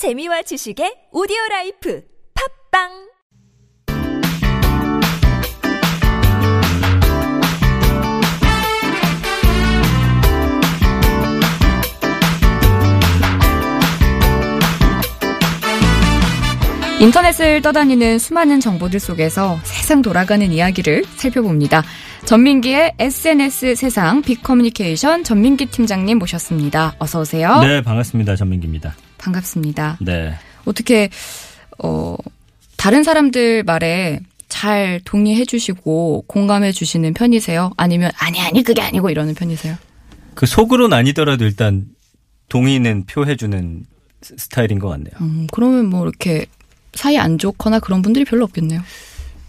재미와 0.00 0.40
지식의 0.40 1.08
오디오 1.12 1.36
라이프 1.50 2.02
팟빵 2.72 2.88
인터넷을 17.02 17.60
떠다니는 17.60 18.18
수많은 18.18 18.60
정보들 18.60 19.00
속에서 19.00 19.58
세상 19.64 20.00
돌아가는 20.00 20.50
이야기를 20.50 21.04
살펴봅니다. 21.16 21.82
전민기의 22.24 22.94
SNS 22.98 23.74
세상 23.74 24.22
빅커뮤니케이션 24.22 25.24
전민기 25.24 25.66
팀장님 25.66 26.18
모셨습니다. 26.18 26.94
어서 26.98 27.20
오세요. 27.20 27.60
네, 27.60 27.82
반갑습니다. 27.82 28.36
전민기입니다. 28.36 28.94
반갑습니다. 29.20 29.98
네. 30.00 30.34
어떻게 30.64 31.10
어 31.82 32.16
다른 32.76 33.02
사람들 33.02 33.62
말에 33.64 34.20
잘 34.48 35.00
동의해 35.04 35.44
주시고 35.44 36.24
공감해 36.26 36.72
주시는 36.72 37.14
편이세요? 37.14 37.72
아니면 37.76 38.10
아니 38.18 38.40
아니 38.40 38.62
그게 38.62 38.82
아니고 38.82 39.10
이러는 39.10 39.34
편이세요? 39.34 39.76
그 40.34 40.46
속으로는 40.46 40.96
아니더라도 40.96 41.44
일단 41.44 41.86
동의는 42.48 43.04
표해 43.06 43.36
주는 43.36 43.84
스- 44.22 44.34
스타일인 44.38 44.78
것 44.78 44.88
같네요. 44.88 45.12
음, 45.20 45.46
그러면 45.52 45.86
뭐 45.86 46.02
이렇게 46.02 46.46
사이 46.94 47.16
안 47.18 47.38
좋거나 47.38 47.78
그런 47.78 48.02
분들이 48.02 48.24
별로 48.24 48.44
없겠네요. 48.44 48.80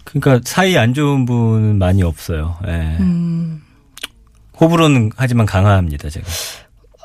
그러니까 0.04 0.40
사이 0.44 0.76
안 0.76 0.94
좋은 0.94 1.24
분은 1.24 1.78
많이 1.78 2.02
없어요. 2.02 2.58
예. 2.66 2.96
음, 3.00 3.62
호불호는 4.60 5.10
하지만 5.16 5.46
강화합니다, 5.46 6.10
제가. 6.10 6.26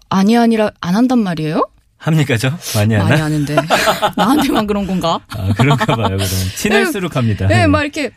아니 0.09 0.37
아니라 0.37 0.71
안 0.81 0.95
한단 0.95 1.19
말이에요? 1.19 1.67
합니까, 2.07 2.37
저? 2.37 2.49
많이 2.75 2.93
하나? 2.95 3.09
많이 3.09 3.21
하는데 3.21 3.55
나한테만 4.15 4.65
그런 4.65 4.87
건가? 4.87 5.19
아, 5.29 5.53
그런가 5.55 5.85
봐요, 5.95 6.07
그럼. 6.17 6.29
친할수록 6.55 7.15
합니다. 7.15 7.47
네, 7.47 7.67
막 7.67 7.81
이렇게 7.83 8.11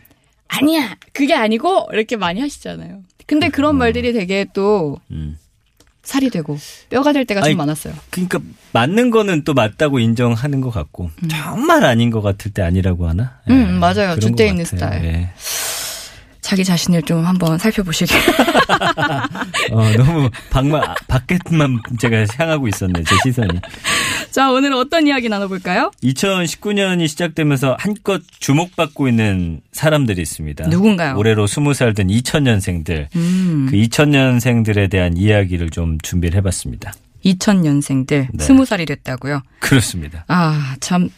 아니야 0.48 0.97
그게 1.12 1.34
아니고 1.34 1.88
이렇게 1.92 2.16
많이 2.16 2.41
하시잖아요. 2.41 3.00
근데 3.27 3.48
그런 3.48 3.77
말들이 3.77 4.12
되게 4.12 4.47
또 4.52 4.98
음. 5.10 5.38
살이 6.02 6.30
되고 6.30 6.58
뼈가 6.88 7.12
될 7.12 7.24
때가 7.24 7.41
아니, 7.42 7.50
좀 7.50 7.58
많았어요. 7.58 7.94
그러니까 8.10 8.41
맞는 8.72 9.10
거는 9.10 9.44
또 9.44 9.55
맞다고 9.55 9.98
인정하는 10.00 10.60
것 10.60 10.70
같고 10.70 11.10
정말 11.28 11.84
아닌 11.84 12.10
것 12.10 12.22
같을 12.22 12.52
때 12.52 12.62
아니라고 12.62 13.08
하나? 13.08 13.38
예, 13.48 13.52
음, 13.52 13.78
맞아요. 13.78 14.16
그런 14.16 14.19
줏대 14.19 14.36
것 14.36 14.44
있는. 14.44 14.64
스타일. 14.64 15.04
예. 15.04 15.30
자기 16.51 16.65
자신을 16.65 17.03
좀 17.03 17.25
한번 17.25 17.59
살펴보시길. 17.59 18.17
어, 19.70 19.93
너무 19.97 20.29
밖만 20.51 20.83
밖에만 21.06 21.79
제가 22.01 22.27
향하고 22.37 22.67
있었네 22.67 23.05
제 23.05 23.15
시선이. 23.23 23.61
자, 24.33 24.51
오늘 24.51 24.73
어떤 24.73 25.06
이야기 25.06 25.28
나눠볼까요? 25.28 25.93
2019년이 26.03 27.06
시작되면서 27.06 27.77
한껏 27.78 28.21
주목받고 28.41 29.06
있는 29.06 29.61
사람들이 29.71 30.21
있습니다. 30.23 30.67
누군가요? 30.67 31.17
올해로 31.17 31.47
20살 31.47 31.95
된 31.95 32.09
2000년생들. 32.09 33.15
음, 33.15 33.69
그 33.71 33.77
2000년생들에 33.77 34.91
대한 34.91 35.17
이야기를 35.17 35.71
좀 35.71 35.98
준비를 36.03 36.37
해봤습니다. 36.39 36.93
2000년생들 37.25 38.27
네. 38.33 38.45
20살이 38.45 38.89
됐다고요. 38.89 39.43
그렇습니다. 39.61 40.25
아, 40.27 40.75
참 40.81 41.11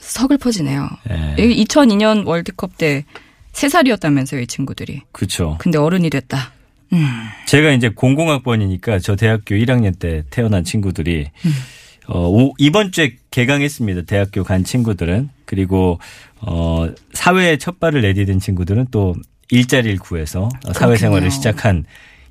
서글퍼지네요. 0.00 0.88
예. 1.08 1.36
여기 1.38 1.64
2002년 1.64 2.26
월드컵 2.26 2.76
때 2.76 3.04
3살이었다면서요, 3.52 4.42
이 4.42 4.46
친구들이. 4.46 5.02
그렇죠. 5.12 5.56
근데 5.58 5.78
어른이 5.78 6.10
됐다. 6.10 6.52
음. 6.92 7.06
제가 7.46 7.70
이제 7.72 7.88
00학번이니까 7.90 9.02
저 9.02 9.16
대학교 9.16 9.54
1학년 9.54 9.98
때 9.98 10.24
태어난 10.30 10.64
친구들이 10.64 11.28
어, 12.06 12.28
오- 12.28 12.54
이번 12.58 12.90
주에 12.90 13.16
개강했습니다. 13.30 14.02
대학교 14.02 14.42
간 14.42 14.64
친구들은. 14.64 15.28
그리고 15.44 15.98
어, 16.40 16.88
사회에 17.12 17.58
첫 17.58 17.78
발을 17.78 18.02
내디딘 18.02 18.40
친구들은 18.40 18.86
또 18.90 19.14
일자리를 19.50 19.98
구해서 19.98 20.48
사회생활을 20.74 21.22
그렇군요. 21.22 21.30
시작한 21.30 21.84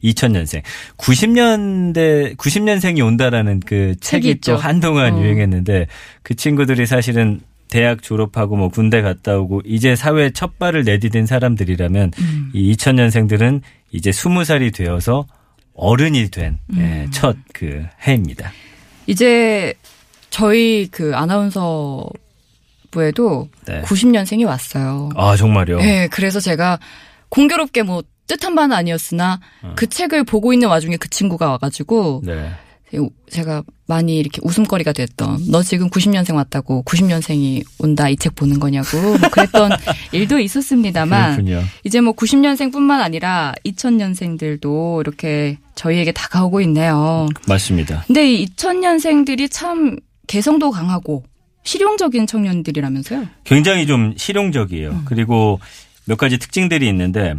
2000년생. 0.03 0.61
90년대 0.97 2.37
90년생이 2.37 3.05
온다라는 3.05 3.59
그 3.61 3.95
책이 3.99 3.99
책이 3.99 4.29
있죠. 4.35 4.53
또 4.53 4.57
한동안 4.57 5.13
어. 5.15 5.21
유행했는데 5.21 5.87
그 6.23 6.35
친구들이 6.35 6.85
사실은 6.85 7.41
대학 7.69 8.01
졸업하고 8.01 8.55
뭐 8.55 8.69
군대 8.69 9.01
갔다 9.01 9.37
오고 9.37 9.61
이제 9.65 9.95
사회에 9.95 10.31
첫 10.31 10.59
발을 10.59 10.83
내디딘 10.83 11.25
사람들이라면 11.25 12.11
음. 12.19 12.51
이 12.53 12.73
2000년생들은 12.73 13.61
이제 13.91 14.09
20살이 14.09 14.73
되어서 14.73 15.25
어른이 15.75 16.29
된 16.29 16.57
음. 16.73 17.07
첫그 17.11 17.85
해입니다. 18.07 18.51
이제 19.07 19.73
저희 20.29 20.87
그 20.91 21.15
아나운서 21.15 22.09
부에도 22.91 23.47
네. 23.67 23.81
90년생이 23.81 24.45
왔어요. 24.45 25.09
아 25.15 25.35
정말요? 25.35 25.77
네, 25.77 26.07
그래서 26.07 26.39
제가 26.39 26.79
공교롭게 27.29 27.83
뭐 27.83 28.03
뜻한 28.27 28.55
바는 28.55 28.75
아니었으나 28.75 29.39
그 29.75 29.87
책을 29.87 30.23
보고 30.23 30.53
있는 30.53 30.67
와중에 30.67 30.97
그 30.97 31.09
친구가 31.09 31.49
와가지고 31.49 32.23
네. 32.25 32.51
제가 33.29 33.63
많이 33.87 34.17
이렇게 34.17 34.39
웃음거리가 34.43 34.93
됐던 34.93 35.45
너 35.51 35.61
지금 35.63 35.89
90년생 35.89 36.33
왔다고 36.35 36.83
90년생이 36.83 37.63
온다 37.79 38.09
이 38.09 38.15
책 38.15 38.35
보는 38.35 38.59
거냐고 38.59 38.97
뭐 38.99 39.29
그랬던 39.29 39.71
일도 40.11 40.39
있었습니다만 40.39 41.35
그렇군요. 41.35 41.63
이제 41.83 42.01
뭐 42.01 42.13
90년생뿐만 42.13 43.01
아니라 43.01 43.53
2000년생들도 43.65 45.01
이렇게 45.01 45.57
저희에게 45.75 46.11
다가오고 46.11 46.61
있네요. 46.61 47.27
맞습니다. 47.47 48.03
근데 48.07 48.33
이 48.33 48.45
2000년생들이 48.47 49.49
참 49.51 49.97
개성도 50.27 50.71
강하고 50.71 51.23
실용적인 51.63 52.25
청년들이라면서요? 52.27 53.27
굉장히 53.43 53.85
좀 53.85 54.13
실용적이에요. 54.17 54.89
음. 54.91 55.01
그리고 55.05 55.59
몇 56.05 56.17
가지 56.17 56.37
특징들이 56.37 56.87
있는데 56.89 57.35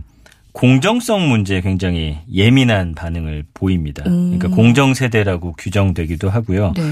공정성 0.52 1.28
문제에 1.28 1.60
굉장히 1.60 2.18
예민한 2.32 2.94
반응을 2.94 3.44
보입니다. 3.54 4.04
음. 4.06 4.36
그러니까 4.36 4.48
공정 4.48 4.94
세대라고 4.94 5.52
규정되기도 5.52 6.28
하고요. 6.28 6.72
네. 6.76 6.82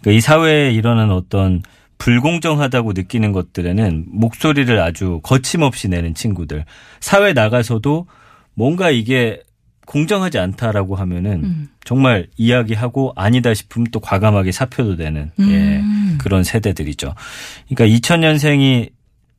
그러니까 0.00 0.10
이 0.12 0.20
사회에 0.20 0.72
일어나는 0.72 1.12
어떤 1.14 1.62
불공정하다고 1.98 2.92
느끼는 2.92 3.32
것들에는 3.32 4.06
목소리를 4.08 4.80
아주 4.80 5.20
거침없이 5.22 5.88
내는 5.88 6.14
친구들. 6.14 6.64
사회 7.00 7.32
나가서도 7.32 8.06
뭔가 8.54 8.90
이게 8.90 9.42
공정하지 9.86 10.38
않다라고 10.38 10.96
하면은 10.96 11.44
음. 11.44 11.68
정말 11.82 12.26
이야기하고 12.36 13.14
아니다 13.16 13.54
싶으면 13.54 13.86
또 13.90 14.00
과감하게 14.00 14.52
사표도 14.52 14.96
되는 14.96 15.30
음. 15.40 15.50
예, 15.50 16.18
그런 16.18 16.44
세대들이죠. 16.44 17.14
그러니까 17.68 17.96
2000년생이 17.96 18.90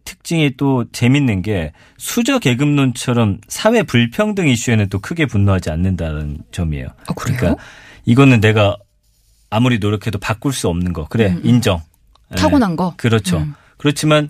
특징이 0.05 0.55
또 0.57 0.85
재밌는 0.91 1.41
게 1.41 1.71
수저 1.97 2.39
계급론처럼 2.39 3.39
사회 3.47 3.83
불평등 3.83 4.47
이슈에는 4.47 4.89
또 4.89 4.99
크게 4.99 5.25
분노하지 5.25 5.69
않는다는 5.69 6.39
점이에요. 6.51 6.87
아? 7.07 7.13
그러니까 7.15 7.55
이거는 8.05 8.41
내가 8.41 8.77
아무리 9.49 9.79
노력해도 9.79 10.19
바꿀 10.19 10.53
수 10.53 10.67
없는 10.67 10.93
거. 10.93 11.07
그래, 11.07 11.35
인정. 11.43 11.81
예, 12.31 12.35
음, 12.35 12.37
타고난 12.37 12.75
거? 12.75 12.93
그렇죠. 12.97 13.39
음. 13.39 13.53
그렇지만 13.77 14.29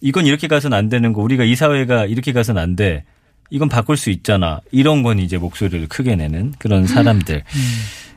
이건 0.00 0.26
이렇게 0.26 0.46
가서는 0.48 0.76
안 0.76 0.88
되는 0.88 1.12
거. 1.12 1.22
우리가 1.22 1.44
이 1.44 1.54
사회가 1.54 2.06
이렇게 2.06 2.32
가서는 2.32 2.60
안 2.60 2.76
돼. 2.76 3.04
이건 3.50 3.68
바꿀 3.68 3.96
수 3.96 4.10
있잖아. 4.10 4.60
이런 4.70 5.02
건 5.02 5.18
이제 5.18 5.38
목소리를 5.38 5.88
크게 5.88 6.16
내는 6.16 6.52
그런 6.58 6.86
사람들. 6.86 7.36
음. 7.36 7.60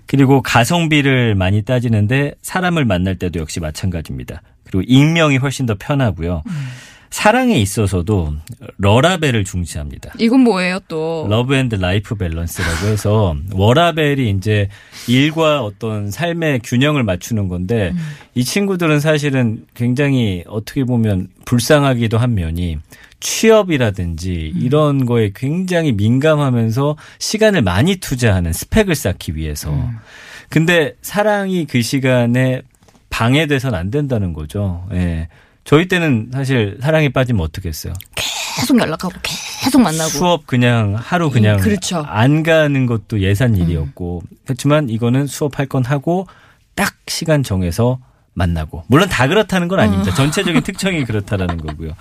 그리고 0.05 0.41
가성비를 0.41 1.35
많이 1.35 1.61
따지는데 1.61 2.33
사람을 2.41 2.83
만날 2.83 3.17
때도 3.17 3.39
역시 3.39 3.61
마찬가지입니다. 3.61 4.41
그리고 4.65 4.83
익명이 4.85 5.37
훨씬 5.37 5.65
더 5.65 5.75
편하고요. 5.79 6.43
음. 6.45 6.67
사랑에 7.11 7.59
있어서도 7.59 8.33
러라벨을 8.77 9.43
중시합니다. 9.43 10.13
이건 10.17 10.39
뭐예요 10.41 10.79
또? 10.87 11.27
love 11.29 11.53
and 11.55 11.75
life 11.75 12.15
balance라고 12.15 12.87
해서 12.87 13.35
워라밸이 13.51 14.29
이제 14.29 14.69
일과 15.07 15.61
어떤 15.61 16.09
삶의 16.09 16.61
균형을 16.63 17.03
맞추는 17.03 17.49
건데 17.49 17.93
이 18.33 18.45
친구들은 18.45 19.01
사실은 19.01 19.65
굉장히 19.75 20.43
어떻게 20.47 20.85
보면 20.85 21.27
불쌍하기도 21.45 22.17
한 22.17 22.33
면이 22.33 22.79
취업이라든지 23.19 24.53
이런 24.55 25.05
거에 25.05 25.31
굉장히 25.35 25.91
민감하면서 25.91 26.95
시간을 27.19 27.61
많이 27.61 27.97
투자하는 27.97 28.53
스펙을 28.53 28.95
쌓기 28.95 29.35
위해서. 29.35 29.71
근데 30.49 30.95
사랑이 31.01 31.65
그 31.65 31.81
시간에 31.81 32.61
방해돼선 33.09 33.75
안 33.75 33.91
된다는 33.91 34.33
거죠. 34.33 34.87
예. 34.93 35.27
저희 35.63 35.87
때는 35.87 36.31
사실 36.33 36.77
사랑에 36.81 37.09
빠지면 37.09 37.41
어떻겠어요? 37.43 37.93
계속 38.15 38.79
연락하고 38.79 39.13
계속 39.23 39.81
만나고. 39.81 40.09
수업 40.09 40.47
그냥 40.47 40.95
하루 40.97 41.29
그냥 41.29 41.57
음, 41.57 41.61
그렇죠. 41.61 41.99
음. 41.99 42.05
안 42.07 42.43
가는 42.43 42.85
것도 42.85 43.21
예산 43.21 43.55
일이었고 43.55 44.23
그렇지만 44.45 44.89
이거는 44.89 45.27
수업할 45.27 45.67
건 45.67 45.85
하고 45.85 46.27
딱 46.75 46.95
시간 47.07 47.43
정해서 47.43 47.99
만나고 48.33 48.83
물론 48.87 49.09
다 49.09 49.27
그렇다는 49.27 49.67
건 49.67 49.79
어. 49.79 49.83
아닙니다. 49.83 50.13
전체적인 50.13 50.63
특징이 50.63 51.05
그렇다라는 51.05 51.57
거고요. 51.57 51.91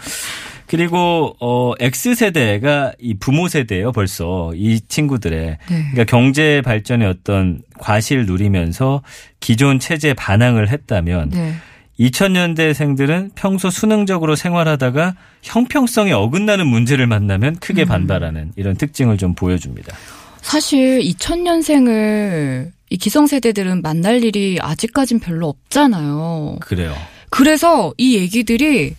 그리고 0.66 1.34
어 1.40 1.72
X 1.80 2.14
세대가 2.14 2.92
이 3.00 3.14
부모 3.14 3.48
세대예요. 3.48 3.90
벌써 3.90 4.52
이 4.54 4.80
친구들의 4.80 5.40
네. 5.40 5.58
그러니까 5.68 6.04
경제 6.04 6.62
발전의 6.64 7.08
어떤 7.08 7.62
과실 7.78 8.24
누리면서 8.24 9.02
기존 9.40 9.80
체제 9.80 10.14
반항을 10.14 10.68
했다면 10.68 11.30
네. 11.30 11.54
2000년대생들은 12.00 13.32
평소 13.35 13.70
수능적으로 13.70 14.35
생활하다가 14.35 15.14
형평성에 15.43 16.12
어긋나는 16.12 16.67
문제를 16.67 17.06
만나면 17.06 17.56
크게 17.56 17.85
반발하는 17.85 18.52
이런 18.56 18.76
특징을 18.76 19.19
좀 19.19 19.35
보여줍니다. 19.35 19.94
사실 20.41 21.00
2000년생을 21.00 22.73
이 22.88 22.97
기성세대들은 22.97 23.82
만날 23.82 24.25
일이 24.25 24.58
아직까진 24.61 25.20
별로 25.20 25.49
없잖아요. 25.49 26.58
그래요. 26.61 26.94
그래서 27.29 27.93
이 27.99 28.17
얘기들이 28.17 28.96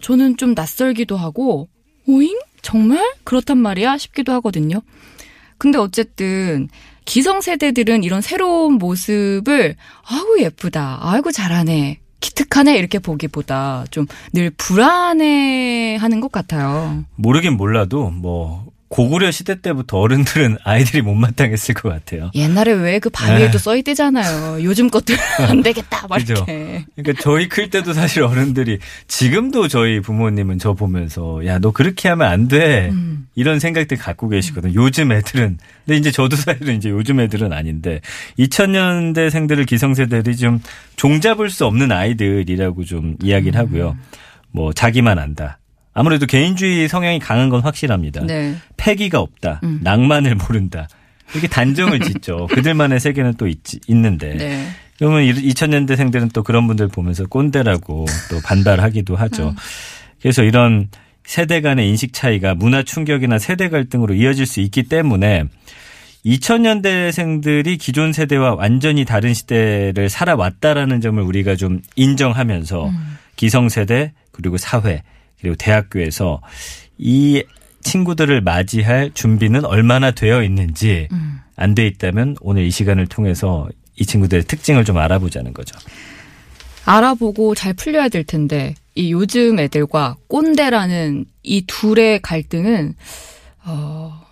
저는 0.00 0.36
좀 0.36 0.54
낯설기도 0.54 1.16
하고, 1.16 1.68
오잉? 2.06 2.38
정말? 2.60 3.02
그렇단 3.24 3.58
말이야? 3.58 3.98
싶기도 3.98 4.32
하거든요. 4.34 4.82
근데 5.58 5.78
어쨌든, 5.78 6.68
기성세대들은 7.04 8.04
이런 8.04 8.20
새로운 8.20 8.74
모습을, 8.74 9.74
아우, 10.04 10.38
예쁘다. 10.38 10.98
아이고, 11.00 11.32
잘하네. 11.32 12.01
기특하네. 12.22 12.78
이렇게 12.78 12.98
보기보다 12.98 13.84
좀 13.90 14.06
늘 14.32 14.50
불안해 14.50 15.96
하는 15.96 16.20
것 16.20 16.32
같아요. 16.32 17.04
모르긴 17.16 17.56
몰라도 17.56 18.08
뭐 18.10 18.71
고구려 18.92 19.30
시대 19.30 19.58
때부터 19.58 19.96
어른들은 19.98 20.58
아이들이 20.64 21.00
못마땅했을 21.00 21.74
것 21.74 21.88
같아요. 21.88 22.30
옛날에 22.34 22.72
왜 22.72 22.98
그 23.00 23.08
바위에도 23.08 23.52
네. 23.52 23.58
써있대잖아요. 23.58 24.62
요즘 24.62 24.90
것들 24.90 25.16
안 25.48 25.62
되겠다. 25.62 26.06
막 26.08 26.18
그죠. 26.18 26.34
이렇게. 26.34 26.84
그러니까 26.94 27.22
저희 27.22 27.48
클 27.48 27.70
때도 27.70 27.94
사실 27.94 28.22
어른들이 28.22 28.78
지금도 29.08 29.68
저희 29.68 30.00
부모님은 30.00 30.58
저 30.58 30.74
보면서 30.74 31.44
야 31.46 31.58
너 31.58 31.70
그렇게 31.70 32.08
하면 32.10 32.28
안 32.28 32.48
돼. 32.48 32.90
음. 32.92 33.26
이런 33.34 33.60
생각들 33.60 33.96
갖고 33.96 34.28
계시거든. 34.28 34.74
요즘 34.74 35.10
애들은. 35.10 35.58
근데 35.86 35.96
이제 35.96 36.10
저도 36.10 36.36
사실은 36.36 36.76
이제 36.76 36.90
요즘 36.90 37.18
애들은 37.20 37.52
아닌데 37.52 38.00
2000년대 38.38 39.30
생들을 39.30 39.64
기성세대들이 39.64 40.36
좀 40.36 40.60
종잡을 40.96 41.48
수 41.48 41.64
없는 41.64 41.92
아이들이라고 41.92 42.84
좀 42.84 43.16
이야기를 43.22 43.58
음. 43.58 43.66
하고요. 43.66 43.96
뭐 44.50 44.72
자기만 44.74 45.18
안다. 45.18 45.58
아무래도 45.94 46.26
개인주의 46.26 46.88
성향이 46.88 47.18
강한 47.18 47.48
건 47.48 47.60
확실합니다. 47.60 48.24
네. 48.24 48.54
패기가 48.76 49.20
없다. 49.20 49.60
음. 49.64 49.80
낭만을 49.82 50.36
모른다. 50.36 50.88
이렇게 51.32 51.48
단정을 51.48 52.00
짓죠. 52.04 52.46
그들만의 52.48 53.00
세계는 53.00 53.34
또 53.34 53.46
있, 53.46 53.58
있는데. 53.88 54.34
네. 54.36 54.66
그러면 54.98 55.24
2000년대생들은 55.24 56.32
또 56.32 56.42
그런 56.42 56.66
분들 56.66 56.88
보면서 56.88 57.26
꼰대라고 57.26 58.06
또 58.30 58.40
반발하기도 58.44 59.16
하죠. 59.16 59.50
음. 59.50 59.56
그래서 60.20 60.42
이런 60.42 60.88
세대 61.24 61.60
간의 61.60 61.88
인식 61.88 62.12
차이가 62.12 62.54
문화 62.54 62.82
충격이나 62.82 63.38
세대 63.38 63.68
갈등으로 63.68 64.14
이어질 64.14 64.46
수 64.46 64.60
있기 64.60 64.84
때문에 64.84 65.44
2000년대생들이 66.24 67.78
기존 67.78 68.12
세대와 68.12 68.54
완전히 68.54 69.04
다른 69.04 69.34
시대를 69.34 70.08
살아왔다라는 70.08 71.00
점을 71.00 71.20
우리가 71.20 71.56
좀 71.56 71.80
인정하면서 71.96 72.88
음. 72.88 73.18
기성세대 73.36 74.12
그리고 74.30 74.56
사회 74.56 75.02
그리고 75.42 75.56
대학교에서 75.56 76.40
이 76.96 77.42
친구들을 77.82 78.40
맞이할 78.42 79.10
준비는 79.12 79.64
얼마나 79.64 80.12
되어 80.12 80.42
있는지 80.44 81.08
음. 81.10 81.40
안돼 81.56 81.84
있다면 81.88 82.36
오늘 82.40 82.62
이 82.62 82.70
시간을 82.70 83.08
통해서 83.08 83.68
이 83.96 84.06
친구들의 84.06 84.44
특징을 84.44 84.84
좀 84.84 84.98
알아보자는 84.98 85.52
거죠. 85.52 85.76
알아보고 86.84 87.54
잘 87.56 87.74
풀려야 87.74 88.08
될 88.08 88.24
텐데 88.24 88.74
이 88.94 89.12
요즘 89.12 89.58
애들과 89.58 90.16
꼰대라는 90.28 91.24
이 91.42 91.64
둘의 91.66 92.20
갈등은 92.22 92.94
어, 93.64 94.22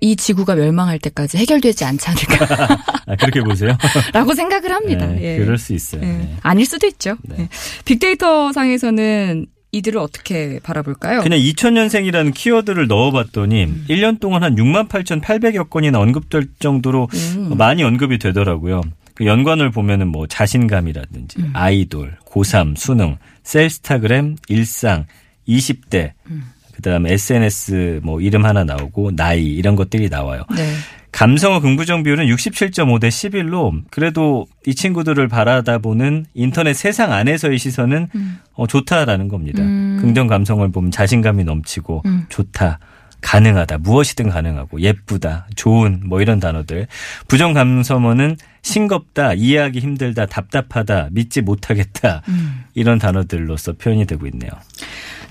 이 0.00 0.16
지구가 0.16 0.56
멸망할 0.56 0.98
때까지 0.98 1.38
해결되지 1.38 1.84
않지 1.84 2.08
않을까라고 2.08 2.74
아, 3.06 3.16
그렇게 3.16 3.40
보세요? 3.42 3.76
생각을 4.34 4.72
합니다. 4.72 5.06
네, 5.06 5.34
예. 5.34 5.38
그럴 5.38 5.56
수 5.58 5.72
있어요. 5.72 6.02
예. 6.02 6.06
네. 6.06 6.36
아닐 6.42 6.66
수도 6.66 6.86
있죠. 6.88 7.16
네. 7.22 7.36
예. 7.40 7.48
빅데이터 7.84 8.52
상에서는 8.52 9.46
이들을 9.72 9.98
어떻게 10.00 10.60
바라볼까요? 10.62 11.22
그냥 11.22 11.38
2000년생이라는 11.38 12.34
키워드를 12.34 12.86
넣어봤더니 12.86 13.84
1년 13.88 14.18
동안 14.18 14.42
한 14.42 14.56
6만 14.56 14.88
8,800여 14.88 15.68
건이나 15.68 15.98
언급될 16.00 16.48
정도로 16.58 17.08
음. 17.12 17.54
많이 17.56 17.82
언급이 17.82 18.18
되더라고요. 18.18 18.80
그 19.14 19.26
연관을 19.26 19.70
보면은 19.70 20.08
뭐 20.08 20.26
자신감이라든지 20.26 21.40
음. 21.40 21.50
아이돌, 21.52 22.16
고3, 22.24 22.76
수능, 22.76 23.18
셀스타그램, 23.42 24.36
일상, 24.48 25.06
20대, 25.48 26.12
음. 26.30 26.44
그다음에 26.74 27.12
SNS 27.12 28.00
뭐 28.04 28.20
이름 28.20 28.44
하나 28.44 28.62
나오고 28.62 29.16
나이 29.16 29.44
이런 29.44 29.74
것들이 29.74 30.08
나와요. 30.08 30.44
네. 30.54 30.72
감성어 31.12 31.60
긍부정 31.60 32.02
비율은 32.02 32.26
67.5 32.26 33.00
대 33.00 33.08
11로 33.08 33.82
그래도 33.90 34.46
이 34.66 34.74
친구들을 34.74 35.26
바라다보는 35.28 36.26
인터넷 36.34 36.74
세상 36.74 37.12
안에서의 37.12 37.58
시선은 37.58 38.08
음. 38.14 38.38
어, 38.54 38.66
좋다라는 38.66 39.28
겁니다. 39.28 39.62
음. 39.62 39.98
긍정 40.00 40.26
감성을 40.26 40.70
보면 40.70 40.90
자신감이 40.90 41.44
넘치고 41.44 42.02
음. 42.06 42.26
좋다. 42.28 42.78
가능하다. 43.20 43.78
무엇이든 43.78 44.28
가능하고 44.28 44.80
예쁘다. 44.80 45.48
좋은 45.56 46.02
뭐 46.04 46.20
이런 46.20 46.38
단어들. 46.38 46.86
부정 47.26 47.52
감성어는 47.52 48.36
싱겁다. 48.62 49.34
이해하기 49.34 49.80
힘들다. 49.80 50.26
답답하다. 50.26 51.08
믿지 51.10 51.40
못하겠다. 51.40 52.22
음. 52.28 52.64
이런 52.74 52.98
단어들로서 52.98 53.72
표현이 53.72 54.06
되고 54.06 54.26
있네요. 54.28 54.50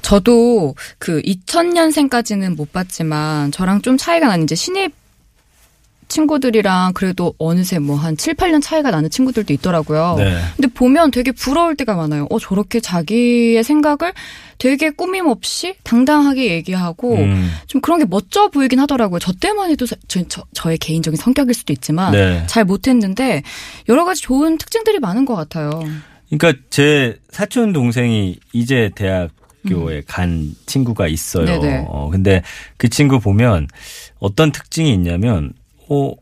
저도 0.02 0.76
그 1.00 1.22
2000년생까지는 1.22 2.56
못 2.56 2.72
봤지만 2.74 3.52
저랑 3.52 3.82
좀 3.82 3.98
차이가 3.98 4.28
나는 4.28 4.44
이제 4.44 4.56
신입 4.56 4.94
친구들이랑 6.08 6.94
그래도 6.94 7.34
어느새 7.38 7.80
뭐 7.80 7.96
한 7.98 8.16
7, 8.18 8.36
8년 8.36 8.62
차이가 8.62 8.92
나는 8.92 9.10
친구들도 9.10 9.52
있더라고요. 9.54 10.16
네. 10.18 10.38
근데 10.56 10.68
보면 10.74 11.12
되게 11.12 11.32
부러울 11.32 11.76
때가 11.76 11.96
많아요. 11.96 12.28
어, 12.30 12.40
저렇게 12.40 12.80
자기의 12.80 13.64
생각을 13.64 14.14
되게 14.58 14.90
꾸밈 14.90 15.28
없이 15.28 15.76
당당하게 15.84 16.52
얘기하고 16.52 17.16
음, 17.16 17.52
좀 17.68 17.82
그런 17.82 18.00
게 18.00 18.06
멋져 18.06 18.50
보이긴 18.50 18.80
하더라고요. 18.80 19.20
저 19.20 19.32
때만 19.34 19.70
해도 19.72 19.86
사- 19.86 19.96
저, 20.08 20.22
저, 20.28 20.44
저 20.54 20.70
의 20.72 20.78
개인적인 20.78 21.18
성격일 21.18 21.54
수도 21.54 21.74
있지만 21.74 22.12
네. 22.12 22.44
잘 22.48 22.66
못했는데 22.66 23.44
여러 23.90 24.04
가지 24.06 24.22
좋은 24.22 24.58
특징들이 24.58 25.00
많은 25.00 25.26
것 25.26 25.36
같아요. 25.36 25.70
그러니까 26.30 26.60
제 26.70 27.18
사촌 27.30 27.72
동생이 27.74 28.38
이제 28.52 28.92
대학교에 28.96 30.02
간 30.08 30.54
친구가 30.66 31.08
있어요. 31.08 31.46
음. 31.56 31.62
네네. 31.62 31.86
어, 31.88 32.10
근데 32.12 32.42
그 32.78 32.90
친구 32.90 33.20
보면 33.20 33.68
어떤 34.20 34.52
특징이 34.52 34.92
있냐면 34.94 35.54
어 35.90 36.14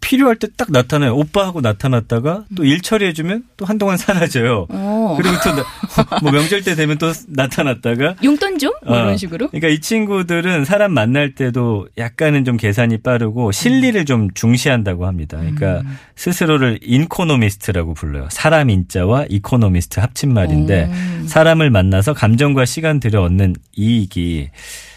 필요할 0.00 0.36
때 0.36 0.46
딱 0.56 0.70
나타나요. 0.70 1.16
오빠 1.16 1.44
하고 1.46 1.60
나타났다가 1.60 2.44
또 2.54 2.62
일 2.64 2.80
처리해주면 2.80 3.42
또 3.56 3.64
한동안 3.64 3.96
사라져요. 3.96 4.66
어. 4.68 5.16
그리고 5.18 5.34
또 5.42 5.50
뭐 6.22 6.30
명절 6.30 6.62
때 6.62 6.76
되면 6.76 6.96
또 6.98 7.12
나타났다가 7.26 8.14
용돈 8.22 8.56
좀? 8.58 8.70
뭐 8.86 8.96
어, 8.96 9.00
이런 9.00 9.16
식으로? 9.16 9.48
그러니까 9.48 9.66
이 9.68 9.80
친구들은 9.80 10.64
사람 10.64 10.92
만날 10.92 11.34
때도 11.34 11.88
약간은 11.98 12.44
좀 12.44 12.56
계산이 12.56 12.98
빠르고 12.98 13.50
실리를 13.50 14.04
좀 14.04 14.28
중시한다고 14.32 15.06
합니다. 15.06 15.38
그러니까 15.38 15.80
음. 15.80 15.98
스스로를 16.14 16.78
인코노미스트라고 16.82 17.94
불러요. 17.94 18.28
사람 18.30 18.70
인자와 18.70 19.26
이코노미스트 19.28 19.98
합친 19.98 20.32
말인데 20.32 20.84
음. 20.84 21.24
사람을 21.26 21.70
만나서 21.70 22.12
감정과 22.14 22.64
시간 22.64 23.00
들여 23.00 23.22
얻는 23.22 23.56
이익이 23.74 24.50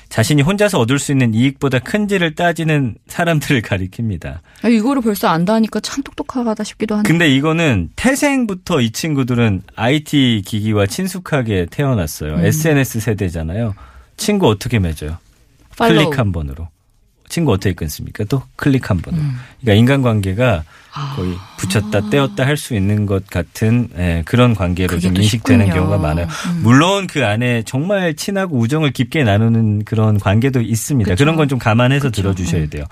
자신이 0.10 0.42
혼자서 0.42 0.80
얻을 0.80 0.98
수 1.00 1.12
있는 1.12 1.34
이익보다 1.34 1.80
큰지를 1.80 2.36
따지는 2.36 2.96
사람들을 3.08 3.62
가리킵니다. 3.62 4.39
아, 4.63 4.68
이거를 4.68 5.01
벌써 5.01 5.28
안다니까 5.28 5.80
참 5.82 6.04
똑똑하다 6.04 6.63
싶기도 6.63 6.96
하네. 6.96 7.08
근데 7.08 7.30
이거는 7.30 7.89
태생부터 7.96 8.82
이 8.82 8.92
친구들은 8.92 9.63
IT 9.75 10.44
기기와 10.46 10.88
친숙하게 10.88 11.68
태어났어요. 11.70 12.36
음. 12.36 12.46
SNS 12.46 13.00
세대잖아요. 13.00 13.75
친구 14.18 14.48
어떻게 14.48 14.80
맺어요? 14.80 15.18
팔로우. 15.78 16.06
클릭 16.06 16.20
한 16.20 16.32
번으로. 16.32 16.70
친구 17.29 17.53
어떻게 17.53 17.74
끊습니까? 17.74 18.24
또 18.25 18.41
클릭 18.55 18.89
한 18.89 18.98
번으로. 18.98 19.21
음. 19.24 19.38
그러니까 19.62 19.79
인간관계가 19.79 20.63
아. 20.91 21.13
거의 21.15 21.33
붙였다 21.57 22.09
떼었다 22.09 22.45
할 22.45 22.57
수 22.57 22.75
있는 22.75 23.05
것 23.05 23.27
같은 23.27 23.88
예, 23.98 24.24
그런 24.25 24.55
관계로 24.55 25.00
좀또 25.00 25.21
인식되는 25.21 25.67
쉽군요. 25.67 25.81
경우가 25.88 25.98
많아요. 26.00 26.25
음. 26.25 26.59
물론 26.63 27.07
그 27.07 27.25
안에 27.25 27.62
정말 27.63 28.15
친하고 28.15 28.57
우정을 28.57 28.91
깊게 28.91 29.24
나누는 29.24 29.86
그런 29.86 30.19
관계도 30.19 30.62
있습니다. 30.62 31.12
그쵸. 31.12 31.24
그런 31.24 31.36
건 31.38 31.48
좀 31.48 31.59
감안해서 31.59 32.09
그쵸. 32.09 32.21
들어주셔야 32.24 32.63
음. 32.63 32.69
돼요. 32.69 32.83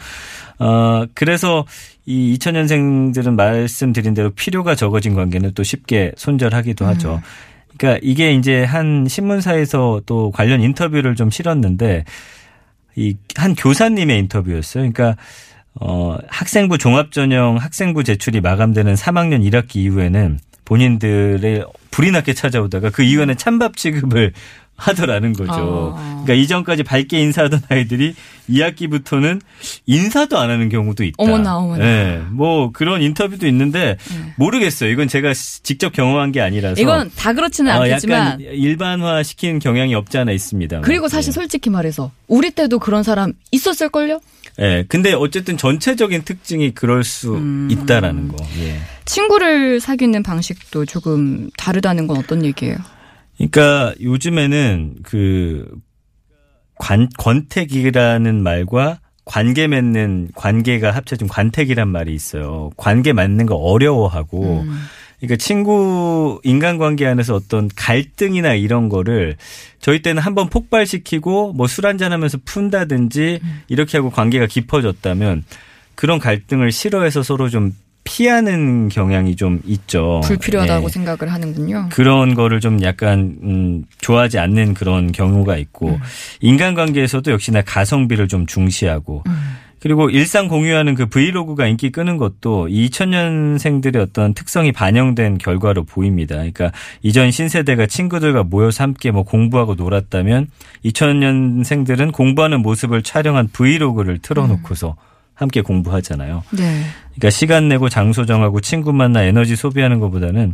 어, 0.59 1.05
그래서 1.13 1.65
이 2.05 2.37
2000년생들은 2.37 3.35
말씀드린 3.35 4.13
대로 4.13 4.29
필요가 4.31 4.75
적어진 4.75 5.13
관계는 5.15 5.51
또 5.53 5.63
쉽게 5.63 6.11
손절하기도 6.17 6.85
음. 6.85 6.89
하죠. 6.89 7.21
그러니까 7.77 7.99
이게 8.03 8.33
이제 8.33 8.63
한 8.63 9.05
신문사에서 9.07 10.01
또 10.05 10.31
관련 10.31 10.61
인터뷰를 10.61 11.15
좀 11.15 11.29
실었는데 11.29 12.05
이 12.97 13.15
한 13.37 13.53
교사님의 13.55 14.17
인터뷰였어요. 14.19 14.91
그러니까 14.91 15.15
어 15.79 16.17
학생부 16.27 16.79
종합 16.79 17.11
전형 17.11 17.57
학생부 17.57 18.03
제출이 18.03 18.41
마감되는 18.41 18.95
3학년 18.95 19.47
1학기 19.47 19.75
이후에는 19.77 20.39
본인들의 20.65 21.63
불이 21.91 22.11
나게 22.11 22.33
찾아오다가 22.33 22.89
그 22.89 23.03
이후에는 23.03 23.37
찬밥 23.37 23.77
취급을 23.77 24.33
하더라는 24.77 25.33
거죠. 25.33 25.95
아. 25.97 26.23
그러니까 26.23 26.33
이전까지 26.33 26.83
밝게 26.83 27.19
인사하던 27.19 27.61
아이들이 27.69 28.15
2학기부터는 28.49 29.41
인사도 29.85 30.37
안 30.37 30.49
하는 30.49 30.69
경우도 30.69 31.03
있다. 31.03 31.15
어머나, 31.17 31.57
어머나. 31.57 31.83
네, 31.83 32.21
뭐 32.31 32.71
그런 32.71 33.01
인터뷰도 33.01 33.47
있는데 33.47 33.97
모르겠어요. 34.37 34.89
이건 34.89 35.07
제가 35.07 35.33
직접 35.33 35.91
경험한 35.91 36.31
게 36.31 36.41
아니라서. 36.41 36.79
이건 36.79 37.11
다 37.15 37.33
그렇지는 37.33 37.75
어, 37.75 37.81
않겠지만 37.81 38.39
일반화 38.39 39.23
시킨 39.23 39.59
경향이 39.59 39.95
없지 39.95 40.17
않아 40.19 40.31
있습니다. 40.31 40.81
그리고 40.81 41.07
사실 41.07 41.33
솔직히 41.33 41.69
말해서 41.69 42.11
우리 42.27 42.51
때도 42.51 42.79
그런 42.79 43.03
사람 43.03 43.33
있었을 43.51 43.89
걸요? 43.89 44.19
예. 44.59 44.85
근데 44.87 45.13
어쨌든 45.13 45.57
전체적인 45.57 46.23
특징이 46.23 46.71
그럴 46.73 47.03
수 47.03 47.35
음. 47.35 47.67
있다라는 47.71 48.29
거. 48.29 48.37
예. 48.59 48.79
친구를 49.05 49.79
사귀는 49.79 50.23
방식도 50.23 50.85
조금 50.85 51.49
다르다는 51.57 52.07
건 52.07 52.17
어떤 52.17 52.43
얘기예요? 52.45 52.77
그러니까 53.37 53.93
요즘에는 54.01 54.95
그 55.03 55.67
관, 56.75 57.07
권태기라는 57.17 58.41
말과 58.43 58.99
관계 59.25 59.67
맺는 59.67 60.29
관계가 60.35 60.91
합쳐진 60.91 61.27
관택이란 61.27 61.87
말이 61.89 62.13
있어요. 62.13 62.71
관계 62.77 63.13
맺는 63.13 63.45
거 63.45 63.55
어려워하고 63.55 64.61
음. 64.61 64.79
그러니까 65.19 65.35
친구 65.37 66.39
인간관계 66.43 67.05
안에서 67.05 67.35
어떤 67.35 67.69
갈등이나 67.75 68.53
이런 68.53 68.87
거를 68.87 69.35
저희 69.79 70.01
때는 70.01 70.21
한번 70.21 70.47
폭발시키고 70.49 71.53
뭐 71.53 71.67
술 71.67 71.87
한잔 71.87 72.11
하면서 72.13 72.37
푼다든지 72.45 73.39
이렇게 73.67 73.97
하고 73.97 74.11
관계가 74.11 74.45
깊어졌다면 74.45 75.43
그런 75.95 76.19
갈등을 76.19 76.71
싫어해서 76.71 77.23
서로 77.23 77.49
좀 77.49 77.73
피하는 78.07 78.87
경향이 78.87 79.35
좀 79.35 79.59
있죠. 79.65 80.21
불필요하다고 80.23 80.85
예. 80.85 80.89
생각을 80.89 81.33
하는군요. 81.33 81.89
그런 81.91 82.35
거를 82.35 82.61
좀 82.61 82.81
약간 82.81 83.35
음 83.43 83.83
좋아하지 83.99 84.39
않는 84.39 84.73
그런 84.75 85.11
경우가 85.11 85.57
있고 85.57 85.89
음. 85.89 85.99
인간관계에서도 86.39 87.29
역시나 87.29 87.63
가성비를 87.63 88.29
좀 88.29 88.45
중시하고 88.45 89.23
음. 89.27 89.57
그리고 89.79 90.09
일상 90.09 90.47
공유하는 90.47 90.95
그 90.95 91.05
브이로그가 91.07 91.67
인기 91.67 91.91
끄는 91.91 92.17
것도 92.17 92.69
이 92.69 92.89
2000년생들의 92.89 93.97
어떤 93.97 94.33
특성이 94.33 94.71
반영된 94.71 95.37
결과로 95.37 95.83
보입니다. 95.83 96.35
그러니까 96.35 96.71
이전 97.03 97.29
신세대가 97.29 97.85
친구들과 97.85 98.43
모여서 98.43 98.83
함께 98.83 99.11
뭐 99.11 99.23
공부하고 99.23 99.75
놀았다면 99.75 100.47
2000년생들은 100.85 102.11
공부하는 102.13 102.61
모습을 102.61 103.03
촬영한 103.03 103.49
브이로그를 103.49 104.19
틀어놓고서 104.19 104.95
함께 105.37 105.61
공부하잖아요. 105.61 106.43
네. 106.51 106.83
그러니까 107.11 107.29
시간 107.29 107.69
내고 107.69 107.89
장소 107.89 108.25
정하고 108.25 108.59
친구 108.59 108.91
만나 108.91 109.23
에너지 109.23 109.55
소비하는 109.55 109.99
것보다는 109.99 110.53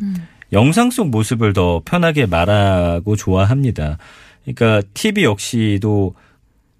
영상 0.52 0.92
속 0.92 1.10
모습을 1.10 1.54
더 1.54 1.82
편하게 1.84 2.26
말하고 2.26 3.16
좋아합니다. 3.16 3.98
그러니까 4.44 4.82
TV 4.94 5.24
역시도 5.24 6.14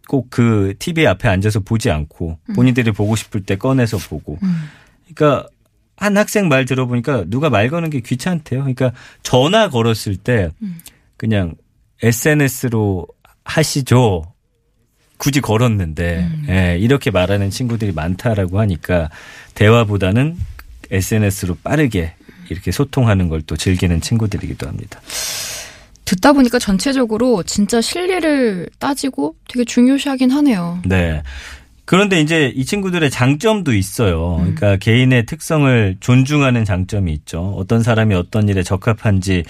꼭 0.08 0.30
그 0.30 0.74
TV 0.80 1.08
앞에 1.08 1.30
앉아서 1.30 1.62
보지 1.62 1.90
않고 1.90 2.38
본인들이 2.56 2.92
보고 2.92 3.16
싶을 3.16 3.42
때 3.42 3.56
꺼내서 3.56 3.98
보고. 3.98 4.38
그러니까 5.06 5.48
한 5.96 6.18
학생 6.18 6.50
말 6.50 6.66
들어보니까 6.66 7.26
누가 7.28 7.50
말 7.50 7.70
거는 7.70 7.90
게 7.90 8.02
귀찮대요. 8.02 8.62
그러니까 8.62 8.92
전화 9.22 9.70
걸었을 9.70 10.18
때 10.18 10.50
그냥 11.18 11.56
SNS로 12.02 13.08
하시죠. 13.46 14.33
굳이 15.24 15.40
걸었는데 15.40 16.30
예, 16.50 16.78
이렇게 16.78 17.10
말하는 17.10 17.50
친구들이 17.50 17.94
많다라고 17.94 18.60
하니까 18.60 19.10
대화보다는 19.56 20.36
SNS로 20.92 21.56
빠르게 21.64 22.14
이렇게 22.50 22.72
소통하는 22.74 23.30
걸 23.30 23.42
또 23.48 23.56
즐기는 23.56 24.02
친구들이기도 24.02 24.68
합니다. 24.68 25.00
듣다 26.04 26.34
보니까 26.34 26.60
전체적으로 26.60 27.42
진짜 27.44 27.80
실리를 27.80 28.68
따지고 28.80 29.36
되게 29.48 29.64
중요시하긴 29.64 30.30
하네요. 30.32 30.82
네. 30.86 31.24
그런데 31.86 32.22
이제 32.22 32.52
이 32.56 32.64
친구들의 32.66 33.10
장점도 33.10 33.74
있어요. 33.74 34.38
그러니까 34.38 34.78
개인의 34.78 35.26
특성을 35.26 35.98
존중하는 36.00 36.64
장점이 36.64 37.12
있죠. 37.14 37.54
어떤 37.58 37.84
사람이 37.84 38.16
어떤 38.16 38.48
일에 38.48 38.64
적합한지 38.64 39.44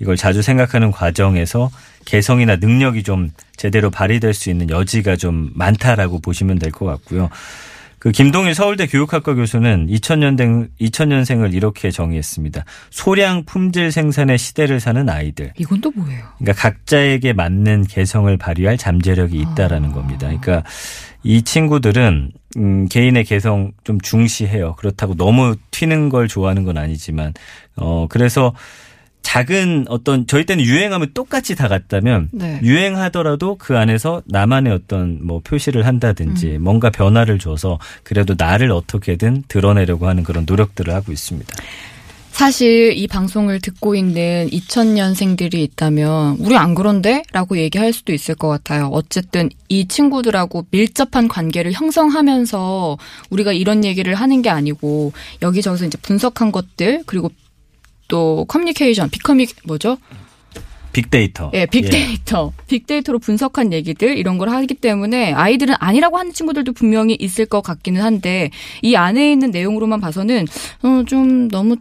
이걸 0.00 0.16
자주 0.16 0.42
생각하는 0.42 0.90
과정에서 0.90 1.70
개성이나 2.04 2.56
능력이 2.56 3.04
좀 3.04 3.30
제대로 3.56 3.90
발휘될 3.90 4.34
수 4.34 4.50
있는 4.50 4.68
여지가 4.68 5.16
좀 5.16 5.50
많다라고 5.54 6.20
보시면 6.20 6.58
될 6.58 6.72
것 6.72 6.86
같고요. 6.86 7.30
그 7.98 8.12
김동일 8.12 8.54
서울대 8.54 8.86
교육학과 8.86 9.34
교수는 9.34 9.86
2000년생, 9.88 10.68
2000년생을 10.80 11.54
이렇게 11.54 11.90
정의했습니다. 11.90 12.64
소량 12.90 13.44
품질 13.44 13.90
생산의 13.90 14.38
시대를 14.38 14.80
사는 14.80 15.08
아이들. 15.08 15.52
이건 15.58 15.80
또 15.80 15.90
뭐예요? 15.92 16.24
그러니까 16.38 16.60
각자에게 16.60 17.32
맞는 17.32 17.84
개성을 17.84 18.36
발휘할 18.36 18.76
잠재력이 18.76 19.38
있다라는 19.38 19.92
겁니다. 19.92 20.26
그러니까 20.26 20.62
이 21.22 21.42
친구들은 21.42 22.32
음, 22.58 22.86
개인의 22.88 23.24
개성 23.24 23.72
좀 23.82 24.00
중시해요. 24.00 24.74
그렇다고 24.76 25.14
너무 25.14 25.56
튀는 25.70 26.08
걸 26.08 26.28
좋아하는 26.28 26.64
건 26.64 26.78
아니지만 26.78 27.34
어 27.76 28.06
그래서 28.08 28.54
작은 29.26 29.86
어떤 29.88 30.24
저희 30.28 30.44
때는 30.44 30.64
유행하면 30.64 31.10
똑같이 31.12 31.56
다 31.56 31.66
같다면 31.66 32.28
네. 32.30 32.60
유행하더라도 32.62 33.56
그 33.56 33.76
안에서 33.76 34.22
나만의 34.26 34.72
어떤 34.72 35.18
뭐 35.20 35.40
표시를 35.40 35.84
한다든지 35.84 36.58
뭔가 36.60 36.90
변화를 36.90 37.40
줘서 37.40 37.80
그래도 38.04 38.36
나를 38.38 38.70
어떻게든 38.70 39.42
드러내려고 39.48 40.06
하는 40.06 40.22
그런 40.22 40.44
노력들을 40.46 40.94
하고 40.94 41.10
있습니다. 41.10 41.56
사실 42.30 42.92
이 42.96 43.08
방송을 43.08 43.60
듣고 43.60 43.96
있는 43.96 44.48
2000년생들이 44.50 45.54
있다면 45.54 46.36
우리 46.38 46.56
안 46.56 46.76
그런데? 46.76 47.24
라고 47.32 47.58
얘기할 47.58 47.92
수도 47.92 48.12
있을 48.12 48.36
것 48.36 48.46
같아요. 48.46 48.90
어쨌든 48.92 49.48
이 49.68 49.88
친구들하고 49.88 50.66
밀접한 50.70 51.26
관계를 51.26 51.72
형성하면서 51.72 52.96
우리가 53.30 53.52
이런 53.52 53.84
얘기를 53.84 54.14
하는 54.14 54.40
게 54.42 54.50
아니고 54.50 55.12
여기저기서 55.42 55.86
이제 55.86 55.98
분석한 56.00 56.52
것들 56.52 57.02
그리고 57.06 57.30
또 58.08 58.44
커뮤니케이션, 58.46 59.10
비커뮤 59.10 59.46
뭐죠? 59.64 59.98
빅데이터. 60.92 61.50
예, 61.52 61.66
빅데이터. 61.66 62.52
빅데이터로 62.68 63.18
분석한 63.18 63.72
얘기들 63.74 64.16
이런 64.16 64.38
걸 64.38 64.48
하기 64.48 64.74
때문에 64.74 65.34
아이들은 65.34 65.74
아니라고 65.78 66.16
하는 66.16 66.32
친구들도 66.32 66.72
분명히 66.72 67.14
있을 67.20 67.44
것 67.44 67.60
같기는 67.60 68.00
한데 68.00 68.50
이 68.80 68.96
안에 68.96 69.30
있는 69.30 69.50
내용으로만 69.50 70.00
봐서는 70.00 70.46
어, 70.82 71.02
좀 71.06 71.48
너무 71.48 71.76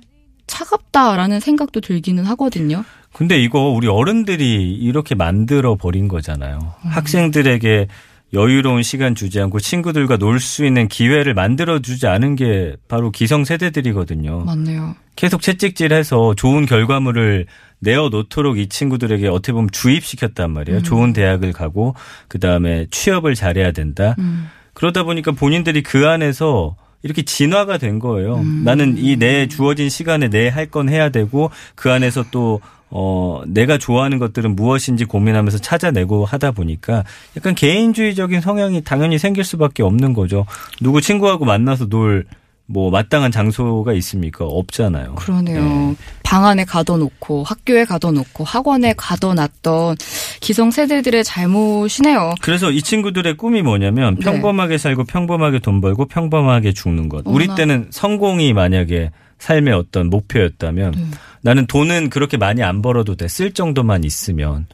차갑다라는 0.47 1.39
생각도 1.39 1.79
들기는 1.79 2.25
하거든요. 2.25 2.83
근데 3.13 3.41
이거 3.41 3.69
우리 3.69 3.87
어른들이 3.87 4.73
이렇게 4.73 5.15
만들어 5.15 5.75
버린 5.75 6.09
거잖아요. 6.09 6.73
학생들에게 6.81 7.87
여유로운 8.33 8.83
시간 8.83 9.15
주지 9.15 9.39
않고 9.39 9.59
친구들과 9.59 10.17
놀 10.17 10.39
수 10.39 10.65
있는 10.65 10.87
기회를 10.87 11.33
만들어 11.33 11.79
주지 11.79 12.07
않은 12.07 12.35
게 12.35 12.75
바로 12.87 13.11
기성 13.11 13.45
세대들이거든요. 13.45 14.41
맞네요. 14.45 14.95
계속 15.15 15.41
채찍질해서 15.41 16.35
좋은 16.35 16.65
결과물을 16.65 17.45
내어 17.79 18.09
놓도록 18.09 18.57
이 18.57 18.67
친구들에게 18.67 19.27
어떻게 19.27 19.53
보면 19.53 19.69
주입시켰단 19.71 20.51
말이에요. 20.51 20.81
좋은 20.81 21.13
대학을 21.13 21.53
가고 21.53 21.95
그 22.27 22.39
다음에 22.39 22.87
취업을 22.91 23.35
잘해야 23.35 23.71
된다. 23.71 24.15
음. 24.19 24.47
그러다 24.73 25.03
보니까 25.03 25.31
본인들이 25.31 25.83
그 25.83 26.07
안에서 26.07 26.75
이렇게 27.03 27.21
진화가 27.21 27.77
된 27.77 27.99
거예요. 27.99 28.41
나는 28.43 28.95
이 28.97 29.15
내 29.15 29.47
주어진 29.47 29.89
시간에 29.89 30.27
내 30.29 30.49
할 30.49 30.69
건 30.71 30.89
해야 30.89 31.09
되고 31.09 31.51
그 31.75 31.91
안에서 31.91 32.25
또 32.31 32.59
어, 32.89 33.41
내가 33.47 33.77
좋아하는 33.77 34.19
것들은 34.19 34.55
무엇인지 34.55 35.05
고민하면서 35.05 35.57
찾아내고 35.57 36.25
하다 36.25 36.51
보니까 36.51 37.03
약간 37.35 37.55
개인주의적인 37.55 38.41
성향이 38.41 38.83
당연히 38.83 39.17
생길 39.17 39.43
수밖에 39.43 39.83
없는 39.83 40.13
거죠. 40.13 40.45
누구 40.81 41.01
친구하고 41.01 41.45
만나서 41.45 41.87
놀 41.87 42.25
뭐 42.67 42.89
마땅한 42.89 43.31
장소가 43.31 43.93
있습니까? 43.93 44.45
없잖아요. 44.45 45.15
그러네요. 45.15 45.63
네. 45.63 45.95
방 46.23 46.45
안에 46.45 46.65
가둬놓고 46.65 47.43
학교에 47.43 47.85
가둬놓고 47.85 48.43
학원에 48.43 48.93
가둬놨던 48.97 49.97
기성 50.41 50.71
세대들의 50.71 51.23
잘못이네요. 51.23 52.33
그래서 52.41 52.71
이 52.71 52.81
친구들의 52.81 53.37
꿈이 53.37 53.61
뭐냐면 53.61 54.15
네. 54.15 54.21
평범하게 54.21 54.79
살고 54.79 55.03
평범하게 55.03 55.59
돈 55.59 55.79
벌고 55.79 56.05
평범하게 56.07 56.73
죽는 56.73 57.09
것. 57.09 57.23
우리. 57.25 57.45
때는 57.55 57.87
성공이 57.91 58.53
만약에 58.53 59.11
삶의 59.39 59.73
어떤 59.73 60.09
목표였다면 60.09 60.91
네. 60.91 61.05
나는 61.41 61.67
돈은 61.67 62.09
그렇게 62.09 62.37
많이 62.37 62.63
안 62.63 62.81
벌어도 62.81 63.15
돼. 63.15 63.27
쓸 63.27 63.51
정도만 63.51 64.03
있으면. 64.03 64.65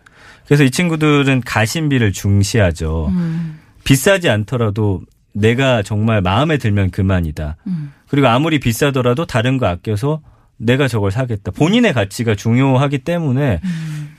그래서 0.46 0.64
이 0.64 0.72
친구들은 0.72 1.42
가심비를 1.42 2.12
중시하죠. 2.12 3.08
음. 3.10 3.60
비싸지 3.84 4.30
않더라도 4.30 5.02
내가 5.34 5.82
정말 5.82 6.22
마음에 6.22 6.58
들면 6.58 6.92
그만이다. 6.92 7.58
음. 7.68 7.94
그리고 8.08 8.28
아무리 8.28 8.60
비싸더라도 8.60 9.26
다른 9.26 9.58
거 9.58 9.68
아껴서 9.68 10.22
내가 10.58 10.88
저걸 10.88 11.12
사겠다. 11.12 11.52
본인의 11.52 11.94
가치가 11.94 12.36
중요하기 12.36 13.00
때문에 13.00 13.62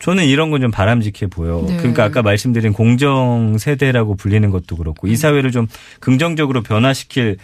저는 0.01 0.25
이런 0.25 0.51
건 0.51 0.61
좀 0.61 0.71
바람직해 0.71 1.29
보여. 1.31 1.61
음. 1.61 1.67
네. 1.67 1.77
그러니까 1.77 2.05
아까 2.05 2.23
말씀드린 2.23 2.73
공정 2.73 3.57
세대라고 3.59 4.17
불리는 4.17 4.51
것도 4.51 4.77
그렇고 4.77 5.07
음. 5.07 5.13
이 5.13 5.17
사회를 5.17 5.53
좀 5.53 5.67
긍정적으로 6.01 6.63
변화시킬 6.63 7.37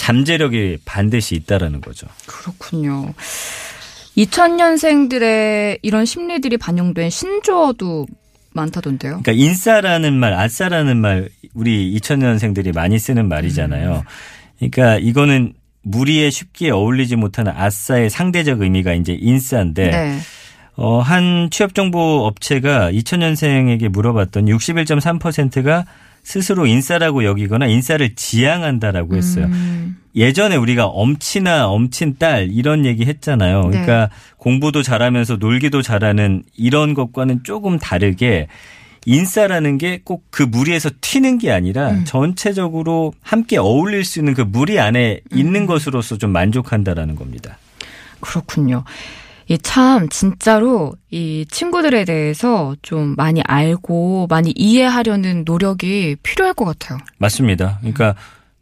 잠재력이 0.00 0.78
반드시 0.86 1.34
있다라는 1.34 1.82
거죠. 1.82 2.06
그렇군요. 2.24 3.12
2000년생들의 4.16 5.80
이런 5.82 6.06
심리들이 6.06 6.56
반영된 6.56 7.10
신조어도 7.10 8.06
많다던데요. 8.54 9.20
그러니까 9.22 9.32
인싸라는 9.32 10.14
말, 10.14 10.32
아싸라는 10.32 10.96
말 10.96 11.28
우리 11.52 11.94
2000년생들이 11.98 12.74
많이 12.74 12.98
쓰는 12.98 13.28
말이잖아요. 13.28 14.02
그러니까 14.58 14.96
이거는 14.96 15.52
무리에 15.82 16.30
쉽게 16.30 16.70
어울리지 16.70 17.16
못하는 17.16 17.52
아싸의 17.54 18.08
상대적 18.08 18.62
의미가 18.62 18.94
이제 18.94 19.12
인싸인데 19.12 19.90
네. 19.90 20.18
어, 20.76 21.00
한 21.00 21.48
취업 21.50 21.74
정보 21.74 22.24
업체가 22.24 22.90
2000년생에게 22.90 23.90
물어봤더니 23.90 24.50
61.3%가 24.50 25.84
스스로 26.22 26.66
인싸라고 26.66 27.24
여기거나 27.24 27.66
인싸를 27.66 28.14
지향한다라고 28.14 29.16
했어요. 29.16 29.46
음, 29.46 29.96
예전에 30.14 30.56
우리가 30.56 30.86
엄친아, 30.86 31.66
엄친 31.66 32.16
딸 32.18 32.48
이런 32.52 32.84
얘기 32.84 33.04
했잖아요. 33.06 33.62
네. 33.64 33.70
그러니까 33.70 34.10
공부도 34.36 34.82
잘하면서 34.82 35.36
놀기도 35.36 35.82
잘하는 35.82 36.42
이런 36.56 36.94
것과는 36.94 37.40
조금 37.44 37.78
다르게 37.78 38.48
인싸라는 39.06 39.78
게 39.78 40.00
꼭 40.04 40.24
그 40.30 40.42
무리에서 40.42 40.90
튀는 41.00 41.38
게 41.38 41.50
아니라 41.50 41.90
음. 41.90 42.04
전체적으로 42.04 43.12
함께 43.22 43.56
어울릴 43.56 44.04
수 44.04 44.18
있는 44.18 44.34
그 44.34 44.42
무리 44.42 44.78
안에 44.78 45.20
음. 45.32 45.38
있는 45.38 45.66
것으로서 45.66 46.18
좀 46.18 46.30
만족한다라는 46.32 47.16
겁니다. 47.16 47.56
그렇군요. 48.20 48.84
이참 49.50 50.08
진짜로 50.10 50.94
이 51.10 51.44
친구들에 51.50 52.04
대해서 52.04 52.76
좀 52.82 53.16
많이 53.16 53.42
알고 53.44 54.28
많이 54.30 54.52
이해하려는 54.54 55.42
노력이 55.44 56.16
필요할 56.22 56.54
것 56.54 56.64
같아요. 56.66 57.00
맞습니다. 57.18 57.78
그러니까 57.80 58.14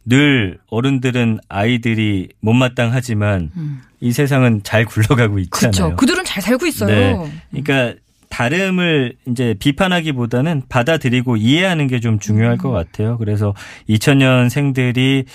늘 0.03 0.57
어른들은 0.71 1.41
아이들이 1.47 2.29
못마땅하지만 2.39 3.51
음. 3.55 3.81
이 3.99 4.11
세상은 4.11 4.61
잘 4.63 4.83
굴러가고 4.85 5.37
있잖아요. 5.37 5.71
그렇죠. 5.71 5.95
그들은 5.95 6.25
잘 6.25 6.41
살고 6.41 6.65
있어요. 6.65 7.23
네. 7.23 7.31
그러니까 7.51 7.99
다름을 8.29 9.13
이제 9.27 9.53
비판하기보다는 9.59 10.63
받아들이고 10.69 11.37
이해하는 11.37 11.85
게 11.87 11.99
좀 11.99 12.17
중요할 12.17 12.57
것 12.57 12.71
같아요. 12.71 13.19
그래서 13.19 13.53
2000년생들이 13.89 15.25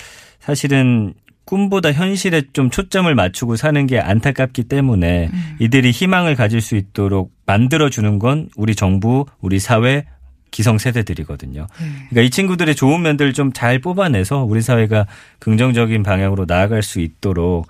사실은 0.41 1.13
꿈보다 1.45 1.91
현실에 1.91 2.43
좀 2.53 2.69
초점을 2.69 3.13
맞추고 3.13 3.55
사는 3.55 3.85
게 3.87 3.99
안타깝기 3.99 4.63
때문에 4.63 5.29
이들이 5.59 5.91
희망을 5.91 6.35
가질 6.35 6.59
수 6.61 6.75
있도록 6.75 7.31
만들어주는 7.45 8.19
건 8.19 8.49
우리 8.55 8.75
정부, 8.75 9.25
우리 9.41 9.59
사회, 9.59 10.05
기성세대들이거든요. 10.51 11.67
그러니까 12.09 12.21
이 12.21 12.29
친구들의 12.29 12.75
좋은 12.75 13.01
면들을 13.01 13.33
좀 13.33 13.51
잘 13.53 13.79
뽑아내서 13.79 14.43
우리 14.43 14.61
사회가 14.61 15.05
긍정적인 15.39 16.01
방향으로 16.03 16.45
나아갈 16.47 16.81
수 16.81 16.99
있도록 16.99 17.67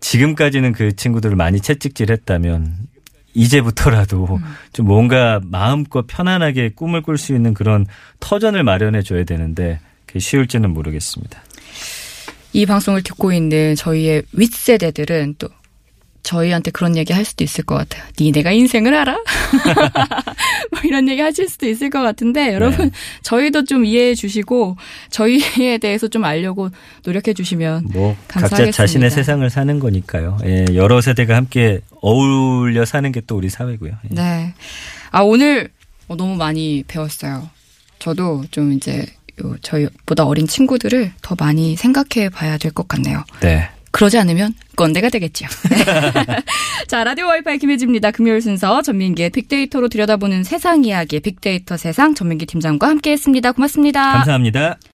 지금까지는 0.00 0.72
그 0.72 0.94
친구들을 0.94 1.36
많이 1.36 1.60
채찍질했다면 1.60 2.74
이제부터라도 3.34 4.40
좀 4.72 4.86
뭔가 4.86 5.40
마음껏 5.44 6.06
편안하게 6.06 6.72
꿈을 6.74 7.02
꿀 7.02 7.16
수 7.18 7.34
있는 7.34 7.54
그런 7.54 7.86
터전을 8.20 8.62
마련해 8.64 9.02
줘야 9.02 9.24
되는데 9.24 9.80
그게 10.06 10.18
쉬울지는 10.18 10.70
모르겠습니다. 10.74 11.40
이 12.52 12.66
방송을 12.66 13.02
듣고 13.02 13.32
있는 13.32 13.74
저희의 13.74 14.22
윗세대들은 14.32 15.36
또 15.38 15.48
저희한테 16.22 16.70
그런 16.70 16.96
얘기 16.96 17.12
할 17.12 17.24
수도 17.24 17.42
있을 17.42 17.64
것 17.64 17.74
같아요. 17.74 18.04
니네가 18.20 18.52
인생을 18.52 18.94
알아? 18.94 19.12
뭐 20.70 20.80
이런 20.84 21.08
얘기 21.08 21.20
하실 21.20 21.48
수도 21.48 21.66
있을 21.68 21.90
것 21.90 22.00
같은데 22.00 22.52
여러분 22.54 22.92
저희도 23.22 23.64
좀 23.64 23.84
이해해 23.84 24.14
주시고 24.14 24.76
저희에 25.10 25.78
대해서 25.78 26.06
좀 26.06 26.22
알려고 26.24 26.70
노력해 27.04 27.34
주시면 27.34 27.88
뭐 27.92 28.14
각자 28.28 28.40
감사하겠습니다. 28.48 28.76
자신의 28.76 29.10
세상을 29.10 29.50
사는 29.50 29.78
거니까요. 29.80 30.38
예, 30.44 30.64
여러 30.74 31.00
세대가 31.00 31.34
함께 31.34 31.80
어울려 32.00 32.84
사는 32.84 33.10
게 33.10 33.22
또 33.26 33.36
우리 33.36 33.48
사회고요. 33.48 33.92
예. 34.10 34.14
네. 34.14 34.54
아 35.10 35.22
오늘 35.22 35.70
어, 36.08 36.14
너무 36.16 36.36
많이 36.36 36.84
배웠어요. 36.86 37.48
저도 37.98 38.44
좀 38.50 38.72
이제 38.72 38.98
요 38.98 39.04
저희보다 39.62 40.24
어린 40.24 40.46
친구들을 40.46 41.12
더 41.22 41.34
많이 41.38 41.76
생각해 41.76 42.28
봐야 42.28 42.58
될 42.58 42.72
것 42.72 42.88
같네요. 42.88 43.24
네. 43.40 43.68
그러지 43.90 44.16
않으면 44.18 44.54
꼰대가 44.74 45.10
되겠죠. 45.10 45.46
네. 45.68 46.38
자, 46.88 47.04
라디오 47.04 47.26
와이파이 47.26 47.58
김혜지입니다. 47.58 48.10
금요일 48.10 48.40
순서 48.40 48.80
전민기의 48.80 49.30
빅데이터로 49.30 49.88
들여다보는 49.88 50.44
세상 50.44 50.84
이야기 50.84 51.20
빅데이터 51.20 51.76
세상 51.76 52.14
전민기 52.14 52.46
팀장과 52.46 52.88
함께 52.88 53.12
했습니다. 53.12 53.52
고맙습니다. 53.52 54.12
감사합니다. 54.14 54.78